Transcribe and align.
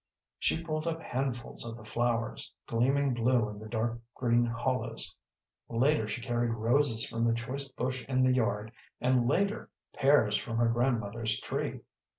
She 0.39 0.63
pulled 0.63 0.87
up 0.87 0.99
handfuls 0.99 1.63
of 1.63 1.77
the 1.77 1.85
flowers, 1.85 2.51
gleaming 2.65 3.13
blue 3.13 3.47
in 3.49 3.59
the 3.59 3.67
dark 3.69 3.99
green 4.15 4.47
hollows. 4.47 5.15
Later 5.69 6.07
she 6.07 6.21
carried 6.21 6.55
roses 6.55 7.07
from 7.07 7.23
the 7.23 7.35
choice 7.35 7.65
bush 7.65 8.03
in 8.09 8.23
the 8.23 8.33
yard, 8.33 8.71
and, 8.99 9.27
later, 9.27 9.69
pears 9.93 10.37
from 10.37 10.57
her 10.57 10.69
grandmother's 10.69 11.39
tree. 11.41 11.81